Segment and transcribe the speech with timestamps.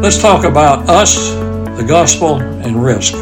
[0.00, 1.30] Let's talk about us,
[1.76, 3.14] the gospel, and risk.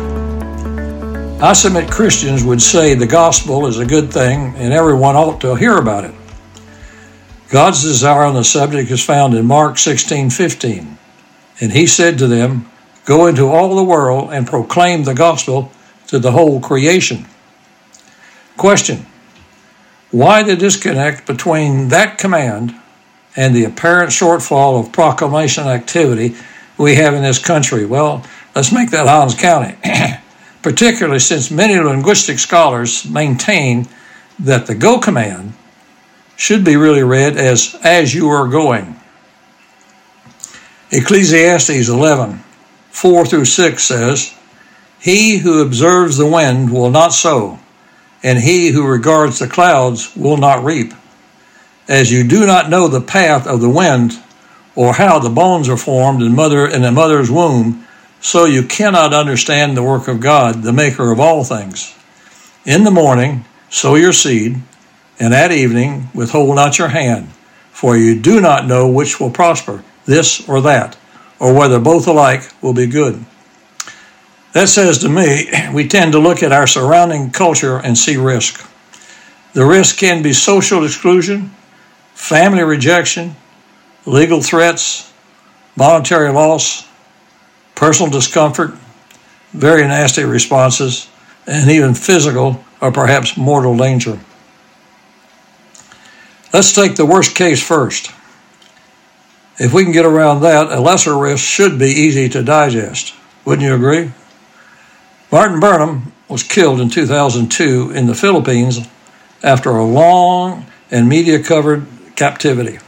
[1.42, 5.54] I submit Christians would say the gospel is a good thing and everyone ought to
[5.54, 6.14] hear about it.
[7.49, 10.99] God's desire on the subject is found in Mark 16 15.
[11.60, 12.71] And he said to them,
[13.04, 15.72] Go into all the world and proclaim the gospel
[16.09, 17.27] to the whole creation.
[18.56, 19.06] Question
[20.10, 22.74] Why the disconnect between that command
[23.37, 26.37] and the apparent shortfall of proclamation activity
[26.79, 27.87] we have in this country?
[27.87, 28.24] Well,
[28.55, 29.77] let's make that Hans County,
[30.62, 33.88] particularly since many linguistic scholars maintain
[34.38, 35.55] that the go command
[36.37, 38.97] should be really read as as you are going.
[40.91, 42.43] Ecclesiastes 11,
[42.91, 44.35] 4 through 6 says,
[45.01, 47.59] He who observes the wind will not sow,
[48.23, 50.93] and he who regards the clouds will not reap.
[51.88, 54.13] As you do not know the path of the wind,
[54.74, 57.87] or how the bones are formed in mother in a mother's womb,
[58.21, 61.95] so you cannot understand the work of God, the maker of all things.
[62.65, 64.57] In the morning sow your seed,
[65.21, 67.29] and at evening withhold not your hand,
[67.71, 70.97] for you do not know which will prosper, this or that,
[71.39, 73.25] or whether both alike will be good.
[74.55, 78.67] That says to me, we tend to look at our surrounding culture and see risk.
[79.53, 81.51] The risk can be social exclusion,
[82.15, 83.37] family rejection,
[84.07, 85.12] legal threats,
[85.77, 86.89] monetary loss,
[87.75, 88.73] personal discomfort,
[89.53, 91.09] very nasty responses,
[91.47, 94.19] and even physical or perhaps mortal danger.
[96.53, 98.11] Let's take the worst case first.
[99.59, 103.15] If we can get around that, a lesser risk should be easy to digest.
[103.45, 104.12] Wouldn't you agree?
[105.31, 108.87] Martin Burnham was killed in 2002 in the Philippines
[109.42, 112.79] after a long and media covered captivity.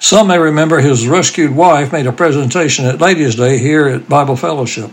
[0.00, 4.36] Some may remember his rescued wife made a presentation at Ladies' Day here at Bible
[4.36, 4.90] Fellowship.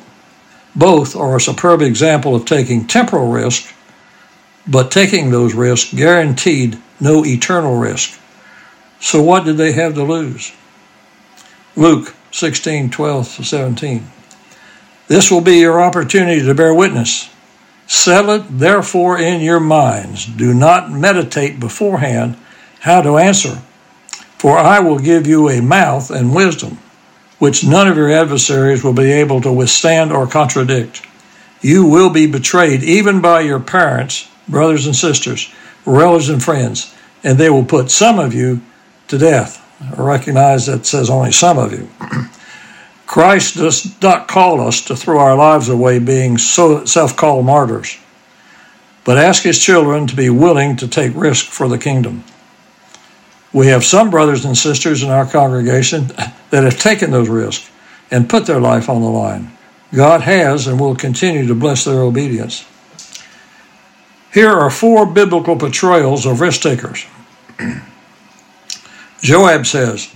[0.75, 3.73] Both are a superb example of taking temporal risk,
[4.67, 8.19] but taking those risks guaranteed no eternal risk.
[8.99, 10.51] So what did they have to lose?
[11.75, 14.07] Luke 16, 12 to 17.
[15.07, 17.29] This will be your opportunity to bear witness.
[17.85, 20.25] Settle it therefore in your minds.
[20.25, 22.37] Do not meditate beforehand
[22.85, 23.61] how to answer.
[24.37, 26.77] For I will give you a mouth and wisdom,
[27.39, 31.01] which none of your adversaries will be able to withstand or contradict.
[31.61, 35.51] You will be betrayed even by your parents, brothers and sisters
[35.85, 38.61] relatives and friends, and they will put some of you
[39.07, 39.61] to death.
[39.81, 41.89] I recognize that says only some of you.
[43.07, 47.97] Christ does not call us to throw our lives away being so self-called martyrs,
[49.03, 52.23] but ask his children to be willing to take risk for the kingdom.
[53.55, 56.07] We have some brothers and sisters in our congregation
[56.49, 57.71] that have taken those risks
[58.11, 59.49] and put their life on the line.
[59.93, 62.65] God has and will continue to bless their obedience.
[64.33, 67.05] Here are four biblical portrayals of risk takers.
[69.21, 70.13] Joab says,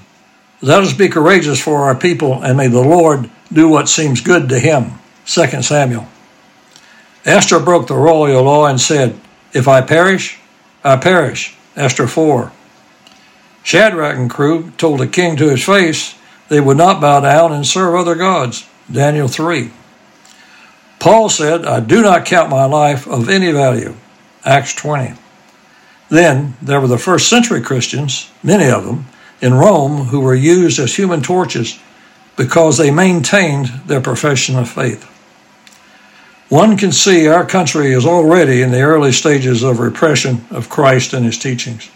[0.61, 4.49] Let us be courageous for our people, and may the Lord do what seems good
[4.49, 4.99] to him.
[5.27, 6.09] 2 Samuel.
[7.23, 9.17] Esther broke the royal law and said,
[9.53, 10.37] If I perish,
[10.83, 11.55] I perish.
[11.77, 12.51] Esther 4.
[13.69, 16.15] Shadrach and crew told the king to his face
[16.47, 18.67] they would not bow down and serve other gods.
[18.91, 19.69] Daniel 3.
[20.97, 23.93] Paul said, I do not count my life of any value.
[24.43, 25.13] Acts 20.
[26.09, 29.05] Then there were the first century Christians, many of them,
[29.39, 31.77] in Rome who were used as human torches
[32.37, 35.03] because they maintained their profession of faith.
[36.49, 41.13] One can see our country is already in the early stages of repression of Christ
[41.13, 41.91] and his teachings.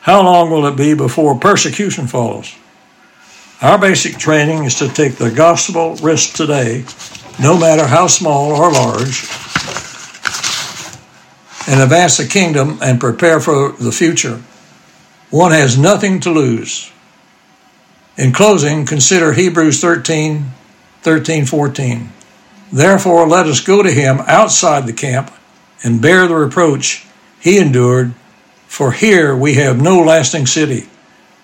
[0.00, 2.54] How long will it be before persecution follows?
[3.60, 6.84] Our basic training is to take the gospel risk today,
[7.38, 9.28] no matter how small or large,
[11.68, 14.42] and advance the kingdom and prepare for the future.
[15.28, 16.90] One has nothing to lose.
[18.16, 20.46] In closing, consider Hebrews 13,
[21.02, 22.12] 13, 14.
[22.72, 25.30] Therefore, let us go to him outside the camp
[25.84, 27.06] and bear the reproach
[27.40, 28.14] he endured,
[28.70, 30.88] for here we have no lasting city,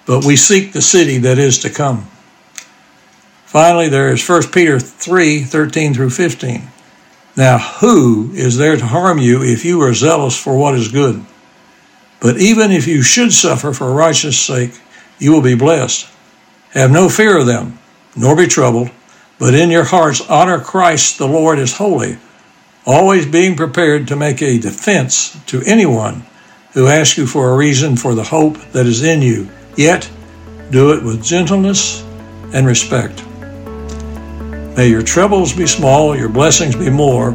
[0.07, 2.07] but we seek the city that is to come.
[3.47, 6.63] Finally, there is 1 Peter 3, 13 through 15.
[7.37, 11.27] Now, who is there to harm you if you are zealous for what is good?
[12.21, 14.81] But even if you should suffer for righteousness' sake,
[15.19, 16.09] you will be blessed.
[16.71, 17.81] Have no fear of them,
[18.15, 18.93] nor be troubled,
[19.41, 22.19] but in your hearts honor Christ the Lord as holy,
[22.87, 26.25] always being prepared to make a defense to anyone
[26.77, 29.49] who ask you for a reason for the hope that is in you.
[29.79, 30.11] Yet,
[30.71, 32.03] do it with gentleness
[32.53, 33.25] and respect.
[34.77, 37.31] May your troubles be small, your blessings be more,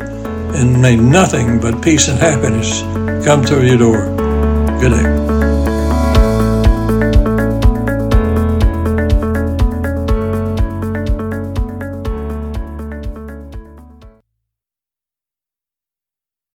[0.54, 2.82] and may nothing but peace and happiness
[3.26, 4.16] come through your door.
[4.80, 5.51] Good day.